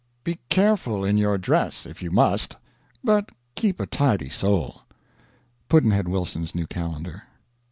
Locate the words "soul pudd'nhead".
4.29-6.07